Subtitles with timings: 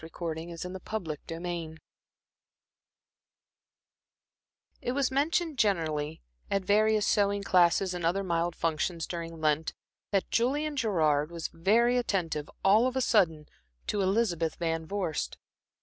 [0.01, 1.77] And yet one can but try" Chapter XXII
[4.81, 9.75] It was mentioned generally, at various sewing classes and other mild functions during Lent,
[10.09, 13.47] that Julian Gerard was very attentive, all of a sudden,
[13.85, 15.37] to Elizabeth Van Vorst.